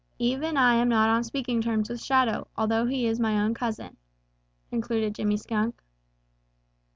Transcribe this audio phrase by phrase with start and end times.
[0.17, 3.97] Even I am not on speaking terms with Shadow, although he is my own cousin,"
[4.71, 5.79] concluded Jimmy Skunk.